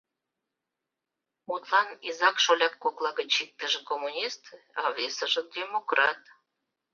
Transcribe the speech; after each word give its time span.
Мутлан, 1.47 1.89
изак-шоляк 2.07 2.73
кокла 2.83 3.11
гыч 3.19 3.33
иктыже— 3.43 3.79
коммунист, 3.89 4.43
а 4.81 4.83
весыже— 4.97 5.41
демократ. 5.57 6.19